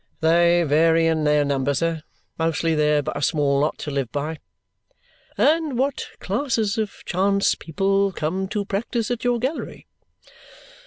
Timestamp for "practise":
8.65-9.11